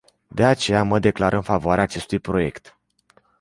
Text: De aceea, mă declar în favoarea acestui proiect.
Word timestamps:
De 0.27 0.43
aceea, 0.45 0.83
mă 0.83 0.99
declar 0.99 1.33
în 1.33 1.41
favoarea 1.41 1.83
acestui 1.83 2.19
proiect. 2.19 2.79